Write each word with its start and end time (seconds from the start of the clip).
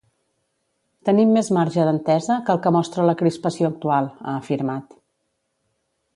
Tenim 1.09 1.33
més 1.37 1.51
marge 1.57 1.85
d’entesa 1.89 2.39
que 2.47 2.55
el 2.55 2.63
que 2.65 2.73
mostra 2.77 3.07
la 3.11 3.15
crispació 3.21 3.71
actual, 3.75 4.09
ha 4.27 4.35
afirmat. 4.41 4.99